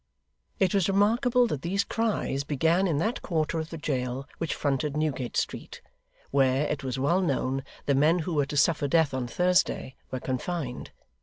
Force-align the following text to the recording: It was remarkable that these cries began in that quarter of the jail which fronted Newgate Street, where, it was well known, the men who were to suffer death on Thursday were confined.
It 0.59 0.73
was 0.73 0.89
remarkable 0.89 1.45
that 1.45 1.61
these 1.61 1.83
cries 1.83 2.43
began 2.43 2.87
in 2.87 2.97
that 2.97 3.21
quarter 3.21 3.59
of 3.59 3.69
the 3.69 3.77
jail 3.77 4.27
which 4.39 4.55
fronted 4.55 4.97
Newgate 4.97 5.37
Street, 5.37 5.79
where, 6.31 6.65
it 6.65 6.83
was 6.83 6.97
well 6.97 7.21
known, 7.21 7.63
the 7.85 7.93
men 7.93 8.17
who 8.25 8.33
were 8.33 8.47
to 8.47 8.57
suffer 8.57 8.87
death 8.87 9.13
on 9.13 9.27
Thursday 9.27 9.93
were 10.09 10.19
confined. 10.19 10.89